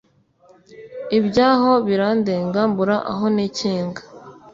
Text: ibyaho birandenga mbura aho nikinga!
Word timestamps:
ibyaho 1.17 1.71
birandenga 1.87 2.59
mbura 2.71 2.97
aho 3.11 3.25
nikinga! 3.35 4.01